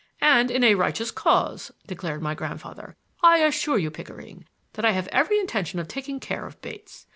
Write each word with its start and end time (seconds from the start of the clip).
"And 0.23 0.49
in 0.49 0.63
a 0.63 0.73
righteous 0.73 1.11
cause," 1.11 1.71
declared 1.85 2.23
my 2.23 2.33
grandfather. 2.33 2.97
"I 3.21 3.37
assure 3.43 3.77
you, 3.77 3.91
Pickering, 3.91 4.47
that 4.73 4.83
I 4.83 4.93
have 4.93 5.07
every 5.09 5.37
intention 5.37 5.77
of 5.77 5.87
taking 5.87 6.19
care 6.19 6.47
of 6.47 6.59
Bates. 6.59 7.05